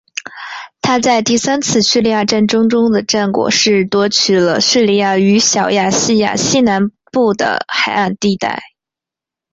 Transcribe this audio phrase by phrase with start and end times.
[0.81, 8.63] 他在第三次叙利亚战争中的战果是夺取了叙利亚与小亚细亚西南部的海岸地带。